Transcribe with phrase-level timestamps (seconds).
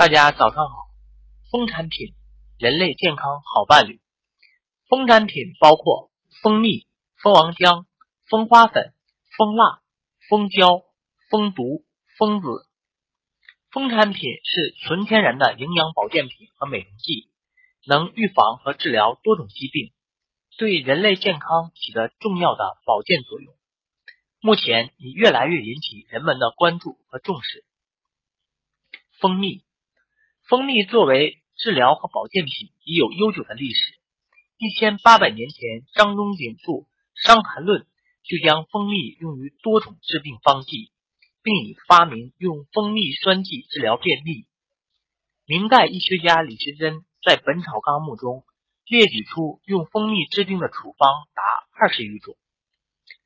[0.00, 0.88] 大家早上好，
[1.50, 2.14] 蜂产品，
[2.56, 4.00] 人类健康好伴侣。
[4.88, 6.86] 蜂产品包括蜂蜜、
[7.22, 7.84] 蜂王浆、
[8.24, 8.94] 蜂花粉、
[9.36, 9.82] 蜂蜡、
[10.26, 10.84] 蜂胶、
[11.28, 11.84] 蜂毒、
[12.16, 12.66] 蜂子。
[13.70, 17.28] 蜂产品是纯天然的营养保健品和美容剂，
[17.86, 19.92] 能预防和治疗多种疾病，
[20.56, 23.54] 对人类健康起着重要的保健作用。
[24.40, 27.66] 目前已越来越引起人们的关注和重视。
[29.18, 29.62] 蜂蜜，
[30.50, 33.94] 蜂蜜作为治疗和保健品已有悠久的历史。
[34.58, 36.72] 一千八百年前，张仲景著
[37.14, 37.82] 《伤寒论》
[38.24, 40.90] 就将蜂蜜用于多种治病方剂，
[41.44, 44.44] 并已发明用蜂蜜栓剂治疗便秘。
[45.46, 48.42] 明代医学家李时珍在《本草纲目》中
[48.88, 51.42] 列举出用蜂蜜治病的处方达
[51.78, 52.36] 二十余种。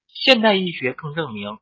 [0.09, 1.57] 现代医学更证明，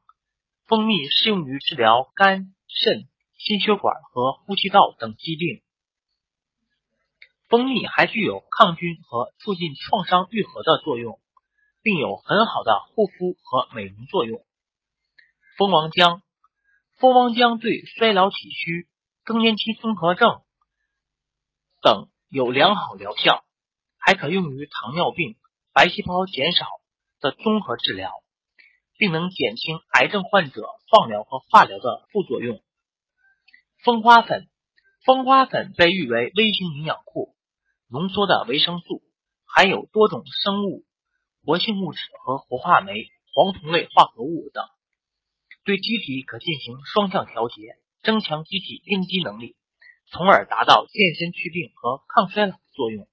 [0.67, 3.07] 蜂蜜适用于治疗肝、肾、
[3.45, 5.63] 心血管和呼吸道等疾病。
[7.49, 11.21] 蜂蜜还具有抗菌和促进创伤愈合的作用，
[11.83, 14.45] 并有很好的护肤和美容作用。
[15.59, 16.21] 蜂王浆，
[16.99, 18.87] 蜂王浆对衰老体虚、
[19.25, 20.41] 更年期综合症
[21.81, 23.45] 等有良好疗效，
[23.99, 25.37] 还可用于糖尿病、
[25.73, 26.67] 白细胞减少
[27.21, 28.13] 的综合治疗。
[28.99, 32.63] 并能减轻癌症患者放疗和化疗的副作用。
[33.85, 34.49] 蜂花粉，
[35.05, 37.35] 蜂花粉被誉为微型营养库，
[37.89, 39.03] 浓缩的维生素，
[39.45, 40.85] 含有多种生物
[41.45, 44.65] 活性物质和活化酶、黄酮类化合物等，
[45.65, 49.57] 对机体可进行双向调节，增强机体应激能力，
[50.13, 53.09] 从而达到健身祛病和抗衰老作用。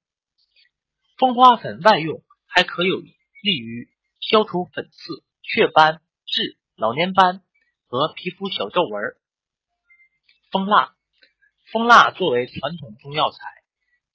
[1.17, 3.89] 蜂花粉外用还可有利于
[4.20, 5.23] 消除粉刺。
[5.42, 7.42] 雀斑、痣、老年斑
[7.88, 9.19] 和皮肤小皱纹。
[10.52, 10.95] 蜂蜡，
[11.72, 13.38] 蜂蜡作为传统中药材，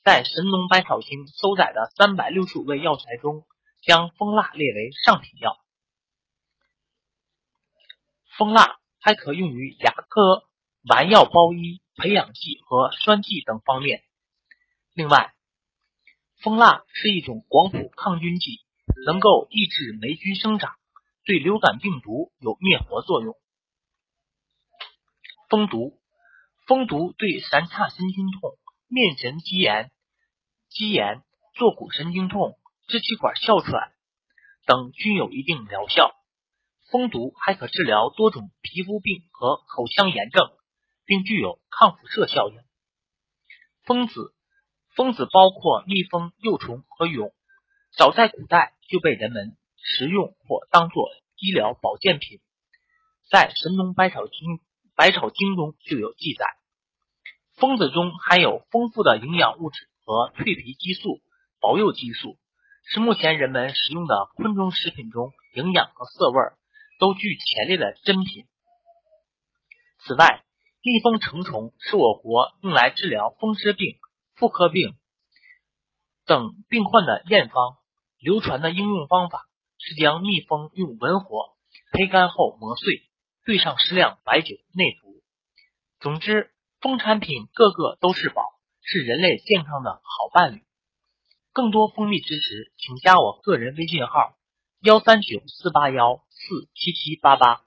[0.02, 3.46] 在《神农百草经》收载的三百六十五味药材中，
[3.82, 5.56] 将蜂蜡列为上品药。
[8.36, 10.48] 蜂蜡还可用于牙科、
[10.89, 14.02] 丸药包衣、培养剂和栓剂等方面。
[14.92, 15.34] 另外，
[16.42, 18.64] 蜂蜡是一种广谱抗菌剂，
[19.06, 20.74] 能够抑制霉菌生长。
[21.24, 23.39] 对流感病毒有灭活作用。
[25.48, 25.98] 蜂毒，
[26.67, 28.58] 蜂毒对三叉神经痛、
[28.89, 29.91] 面神肌炎、
[30.69, 31.23] 肌炎、
[31.55, 32.58] 坐骨神经痛、
[32.89, 33.92] 支气管哮喘
[34.67, 36.14] 等均有一定疗效。
[36.91, 40.51] 蜂毒还可治疗多种皮肤病和口腔炎症，
[41.05, 42.57] 并具有抗辐射效应。
[43.85, 44.35] 蜂子，
[44.95, 47.33] 蜂子包括蜜蜂、幼虫和蛹，
[47.96, 49.57] 早在古代就被人们。
[49.86, 52.41] 食用或当做医疗保健品，
[53.29, 54.57] 在《神农百草经》
[54.96, 56.46] 百草经中就有记载。
[57.56, 61.20] 蜂子中含有丰富的营养物质和蜕皮激素、
[61.60, 62.38] 保幼激素，
[62.84, 66.38] 是目前人们食用的昆虫食品中营养和色味
[66.98, 68.46] 都具前列的珍品。
[69.98, 70.44] 此外，
[70.83, 73.96] 蜜蜂成虫是我国用来治疗风湿病、
[74.34, 74.96] 妇科病
[76.27, 77.77] 等病患的验方，
[78.18, 79.48] 流传的应用方法。
[79.77, 81.56] 是将蜜蜂用文火
[81.92, 83.02] 焙干后磨碎，
[83.44, 85.22] 兑上适量白酒内服。
[86.00, 86.50] 总之，
[86.80, 88.42] 蜂产品个个都是宝，
[88.82, 90.64] 是人类健康的好伴侣。
[91.52, 94.36] 更多蜂蜜知识，请加我个人微信号：
[94.80, 97.64] 幺三九四八幺四七七八八。